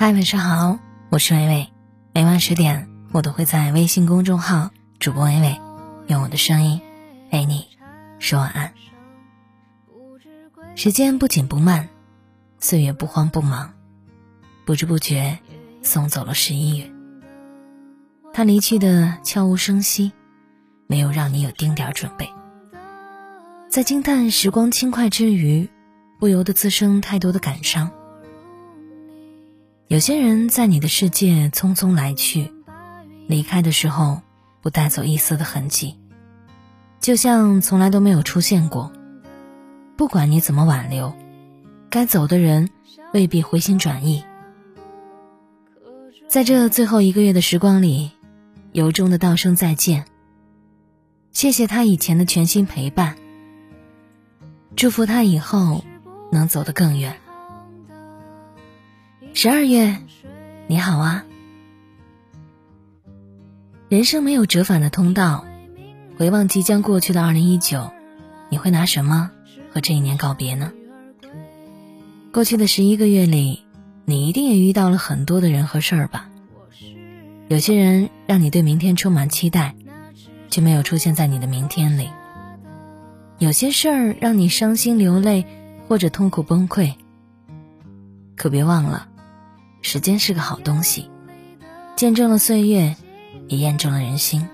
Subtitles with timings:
[0.00, 0.78] 嗨，晚上好，
[1.10, 1.68] 我是微微。
[2.14, 5.60] 每晚十点，我都会在微信公众号“主播微微”
[6.06, 6.80] 用我的声音
[7.32, 7.66] 陪你
[8.20, 8.72] 说晚安。
[10.76, 11.88] 时间不紧不慢，
[12.60, 13.74] 岁月不慌不忙，
[14.64, 15.40] 不知不觉
[15.82, 16.88] 送走了十一月。
[18.32, 20.12] 他离去的悄无声息，
[20.86, 22.30] 没有让你有丁点准备。
[23.68, 25.68] 在惊叹时光轻快之余，
[26.20, 27.90] 不由得滋生太多的感伤。
[29.88, 32.52] 有些人在你的世界匆匆来去，
[33.26, 34.20] 离开的时候
[34.60, 35.96] 不带走一丝的痕迹，
[37.00, 38.92] 就像从来都没有出现过。
[39.96, 41.16] 不管你怎么挽留，
[41.88, 42.68] 该走的人
[43.14, 44.22] 未必回心转意。
[46.28, 48.10] 在这最后一个月的时光里，
[48.72, 50.04] 由衷的道声再见。
[51.32, 53.16] 谢谢他以前的全心陪伴，
[54.76, 55.82] 祝福他以后
[56.30, 57.16] 能走得更远。
[59.34, 59.96] 十二月，
[60.66, 61.24] 你好啊！
[63.88, 65.44] 人生没有折返的通道，
[66.16, 67.90] 回望即将过去的二零一九，
[68.48, 69.30] 你会拿什么
[69.72, 70.72] 和这一年告别呢？
[72.32, 73.64] 过去的十一个月里，
[74.04, 76.28] 你一定也遇到了很多的人和事儿吧？
[77.48, 79.76] 有些人让你对明天充满期待，
[80.50, 82.08] 却没有出现在你的明天里；
[83.38, 85.46] 有些事儿让你伤心流泪
[85.86, 86.94] 或者痛苦崩溃，
[88.34, 89.08] 可别忘了。
[89.82, 91.10] 时间是个好东西，
[91.96, 92.96] 见证了岁月，
[93.46, 94.46] 也验证了人心。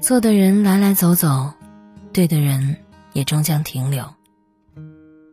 [0.00, 1.52] 错的人来来走走，
[2.12, 2.76] 对的人
[3.12, 4.04] 也终将停留。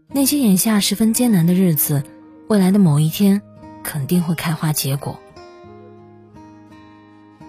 [0.09, 2.03] 那些眼下十分艰难的日子，
[2.47, 3.42] 未来的某一天
[3.84, 5.19] 肯定会开花结果。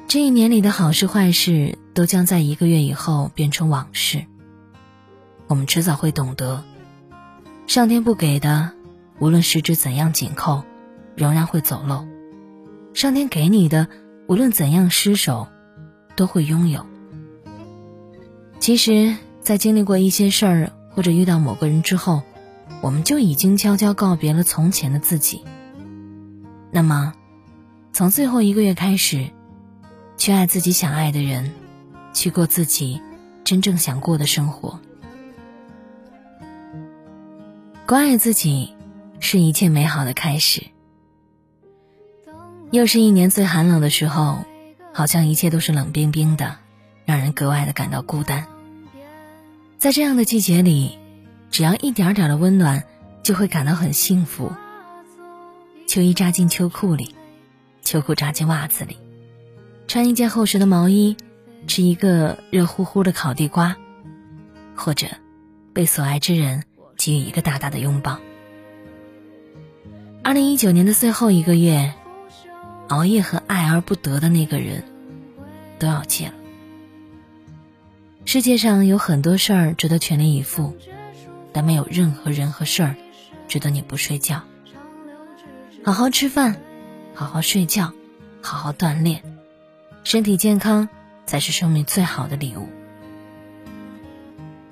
[0.06, 4.24] 这一年里的好事坏事，都将在一个月以后变成往事。
[5.48, 6.64] 我们迟早会懂得，
[7.66, 8.77] 上天不给的。
[9.20, 10.62] 无论十指怎样紧扣，
[11.16, 12.06] 仍然会走漏；
[12.94, 13.88] 上天给你的，
[14.28, 15.48] 无论怎样失手，
[16.14, 16.86] 都会拥有。
[18.60, 22.22] 其实，在经历过一些事儿或者遇到某个人之后，
[22.80, 25.42] 我们就已经悄悄告别了从前的自己。
[26.70, 27.12] 那么，
[27.92, 29.30] 从最后一个月开始，
[30.16, 31.52] 去爱自己想爱的人，
[32.12, 33.00] 去过自己
[33.42, 34.78] 真正想过的生活，
[37.84, 38.77] 关爱自己。
[39.20, 40.62] 是一切美好的开始。
[42.70, 44.44] 又是一年最寒冷的时候，
[44.92, 46.56] 好像一切都是冷冰冰的，
[47.04, 48.46] 让人格外的感到孤单。
[49.78, 50.98] 在这样的季节里，
[51.50, 52.84] 只要一点点的温暖，
[53.22, 54.52] 就会感到很幸福。
[55.86, 57.14] 秋衣扎进秋裤里，
[57.82, 58.98] 秋裤扎进袜子里，
[59.86, 61.16] 穿一件厚实的毛衣，
[61.66, 63.76] 吃一个热乎乎的烤地瓜，
[64.74, 65.06] 或者
[65.72, 66.64] 被所爱之人
[66.96, 68.18] 给予一个大大的拥抱。
[70.28, 71.94] 二零一九年的最后一个月，
[72.88, 74.84] 熬夜和爱而不得的那个人，
[75.78, 76.34] 都要戒了。
[78.26, 80.76] 世界上有很多事儿值得全力以赴，
[81.50, 82.94] 但没有任何人和事儿
[83.48, 84.42] 值得你不睡觉。
[85.82, 86.60] 好好吃饭，
[87.14, 87.94] 好好睡觉，
[88.42, 89.22] 好好锻炼，
[90.04, 90.90] 身体健康
[91.24, 92.68] 才是生命最好的礼物。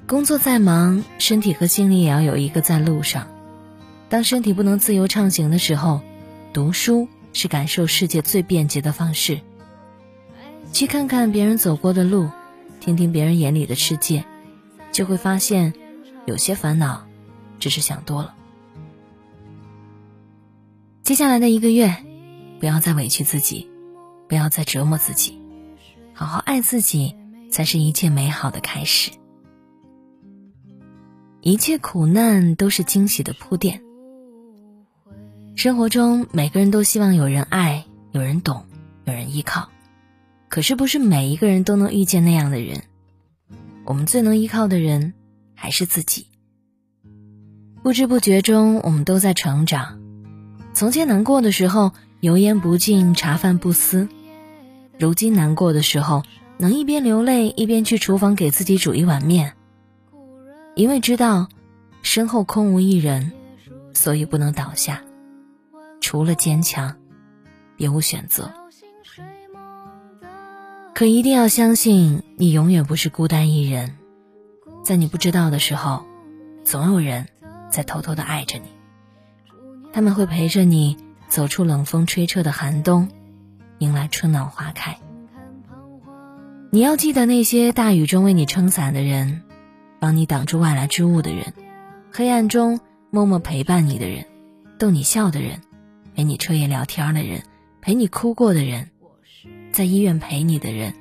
[0.06, 3.28] 工作再忙，身体和心里也要有一个在路上。
[4.08, 6.00] 当身体不能自由畅行的时候，
[6.52, 9.40] 读书是感受世界最便捷的方式。
[10.72, 12.30] 去看看别人走过的路，
[12.80, 14.24] 听听别人眼里的世界，
[14.92, 15.72] 就会发现，
[16.24, 17.06] 有些烦恼，
[17.58, 18.34] 只是想多了。
[21.02, 21.96] 接下来的一个月，
[22.60, 23.70] 不要再委屈自己，
[24.28, 25.40] 不要再折磨自己，
[26.12, 27.14] 好好爱自己，
[27.50, 29.10] 才是一切美好的开始。
[31.40, 33.85] 一切苦难都是惊喜的铺垫。
[35.56, 38.66] 生活中，每个人都希望有人爱、有人懂、
[39.06, 39.70] 有人依靠，
[40.50, 42.82] 可是不是每一个人都能遇见那样的人。
[43.86, 45.14] 我们最能依靠的人
[45.54, 46.26] 还是自己。
[47.82, 49.98] 不知不觉中，我们都在成长。
[50.74, 54.06] 从前难过的时候，油盐不进，茶饭不思；
[54.98, 56.22] 如今难过的时候，
[56.58, 59.54] 能一边流泪一边去厨房给自己煮一碗面。
[60.74, 61.48] 因为知道
[62.02, 63.32] 身后空无一人，
[63.94, 65.00] 所以不能倒下。
[66.06, 66.94] 除了坚强，
[67.74, 68.52] 别无选择。
[70.94, 73.96] 可一定要相信，你永远不是孤单一人。
[74.84, 76.04] 在你不知道的时候，
[76.62, 77.26] 总有人
[77.72, 78.68] 在偷偷的爱着你。
[79.92, 83.08] 他们会陪着你走出冷风吹彻的寒冬，
[83.78, 84.96] 迎来春暖花开。
[86.70, 89.42] 你要记得那些大雨中为你撑伞的人，
[89.98, 91.52] 帮你挡住外来之物的人，
[92.12, 92.78] 黑暗中
[93.10, 94.24] 默默陪伴你的人，
[94.78, 95.62] 逗你笑的人。
[96.16, 97.42] 陪你彻夜聊天的人，
[97.82, 98.88] 陪你哭过的人，
[99.70, 100.94] 在医院陪你的人，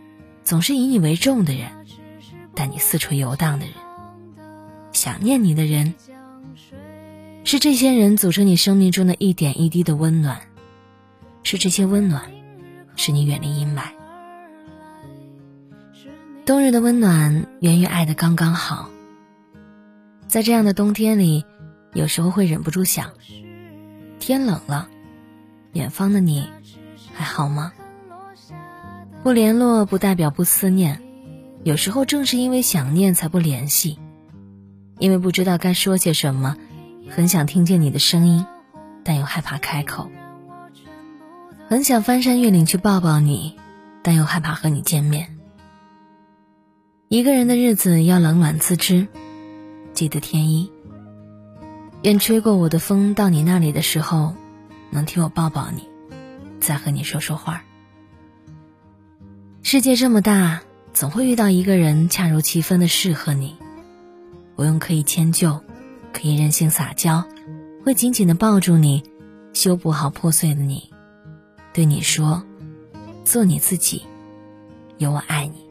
[0.44, 1.72] 总是以你为重的人，
[2.54, 3.76] 带你四处游荡的人，
[4.92, 5.94] 想念你的人，
[7.46, 10.42] 是这些人组成你生命中的一点一滴的温暖，
[11.44, 12.30] 是这些温暖，
[12.98, 13.84] 使你远离阴霾。
[16.46, 18.90] 冬日的温暖源于爱的刚刚好。
[20.28, 21.46] 在这样的冬天里，
[21.94, 23.14] 有时候会忍不住想：
[24.20, 24.90] 天冷了，
[25.76, 26.48] 远方的你
[27.14, 27.74] 还好吗？
[29.24, 31.02] 不联络不代表不思念，
[31.66, 34.00] 有时候正是因为想念才不联系，
[35.00, 36.56] 因为不知道该说些什么，
[37.10, 38.46] 很想听见你的声音，
[39.04, 40.10] 但又害怕开口；
[41.68, 43.58] 很想翻山越岭去抱抱你，
[44.02, 45.38] 但又害怕和你见面。
[47.10, 49.08] 一个人的日子要冷暖自知，
[49.94, 50.72] 记得添衣。
[52.02, 54.36] 愿吹过我的风到你那里的时候，
[54.96, 55.88] 能替我抱抱你，
[56.60, 57.64] 再和你说说话。
[59.62, 60.62] 世界这么大，
[60.94, 63.56] 总会遇到一个人恰如其分的适合你，
[64.56, 65.62] 不用刻意迁就，
[66.14, 67.26] 可以任性撒娇，
[67.84, 69.04] 会紧紧的抱住你，
[69.54, 70.90] 修补好破碎的你，
[71.74, 72.44] 对你说
[73.26, 74.04] ：“做你自己，
[74.98, 75.66] 有我爱你。”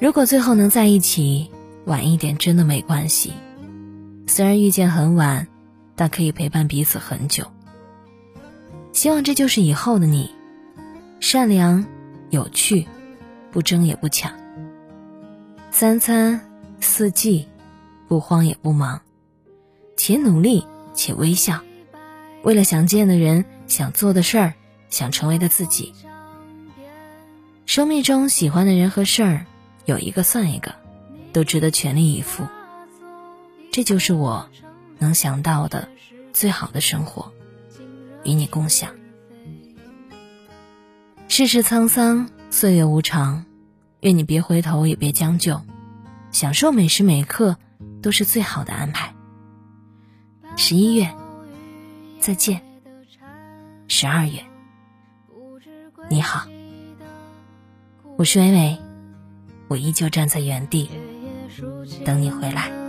[0.00, 1.50] 如果最后能在一起，
[1.84, 3.32] 晚一点真的没关系。
[4.26, 5.46] 虽然遇见很晚，
[6.00, 7.44] 但可以陪伴彼此很久。
[8.90, 10.34] 希望这就是以后的你，
[11.20, 11.84] 善良、
[12.30, 12.88] 有趣，
[13.52, 14.32] 不争也不抢。
[15.70, 16.40] 三餐
[16.80, 17.46] 四季，
[18.08, 19.02] 不慌也不忙，
[19.94, 21.60] 且努力且微笑，
[22.44, 24.54] 为了想见的人、想做的事儿、
[24.88, 25.92] 想成为的自己。
[27.66, 29.44] 生命中喜欢的人和事儿。
[29.84, 30.74] 有一个算一个，
[31.34, 32.46] 都值得全力以赴。
[33.70, 34.48] 这就是我
[35.00, 35.88] 能想到的
[36.32, 37.32] 最好的生活，
[38.22, 38.94] 与你共享。
[41.26, 43.44] 世事沧桑，岁月无常，
[44.00, 45.62] 愿你别回头，也别将就，
[46.30, 47.56] 享受每时每刻
[48.02, 49.14] 都是最好的安排。
[50.56, 51.12] 十一月，
[52.20, 52.62] 再见。
[53.88, 54.44] 十二月，
[56.08, 56.46] 你好，
[58.16, 58.78] 我是伟伟。
[59.68, 60.90] 我依旧站在原地，
[62.04, 62.79] 等你回来。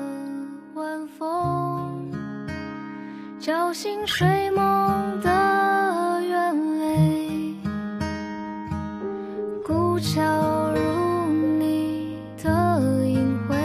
[3.42, 7.56] 叫醒睡梦的鸢尾，
[9.66, 10.22] 古桥
[10.76, 13.58] 如你的影辉，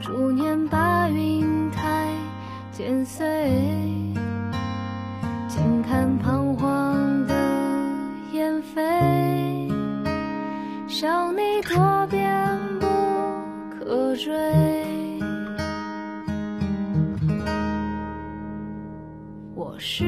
[0.00, 2.08] 逐年把云台
[2.70, 3.26] 剪碎。
[5.48, 7.34] 静看彷徨的
[8.30, 9.68] 燕飞，
[10.86, 12.86] 想你多变不
[13.76, 14.14] 可。
[14.14, 14.32] 追，
[19.74, 20.04] 我是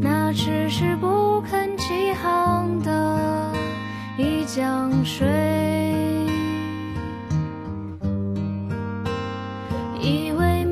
[0.00, 3.52] 那迟迟不肯起航的
[4.18, 5.28] 一江水，
[10.00, 10.64] 以为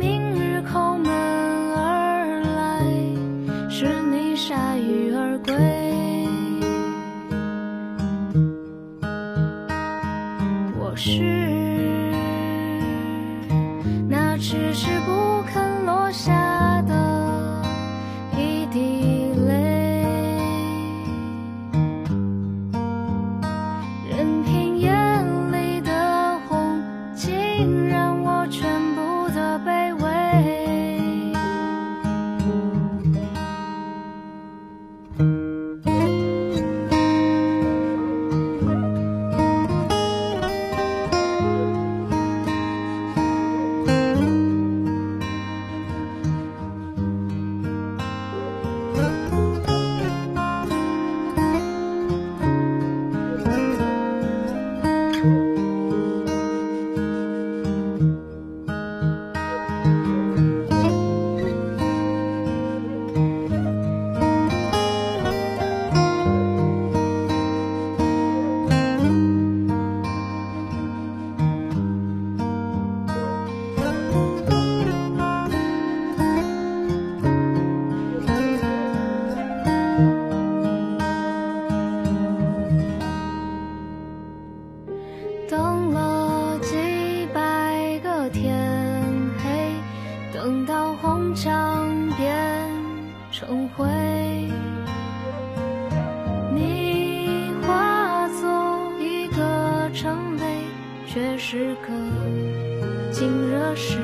[103.54, 103.98] 惹是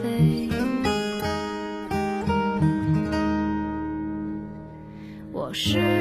[0.00, 0.48] 非。
[5.32, 5.95] 我是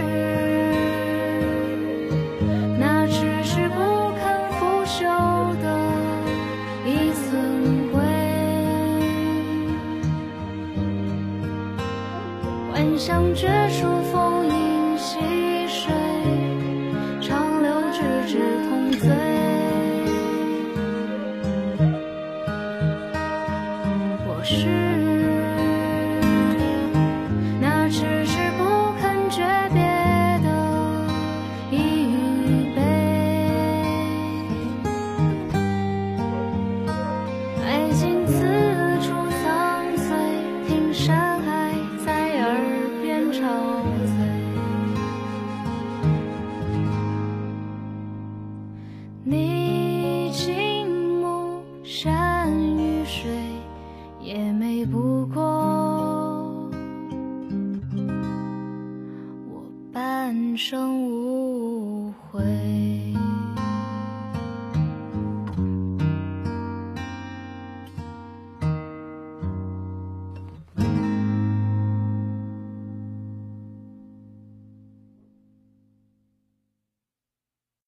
[60.58, 61.05] 生。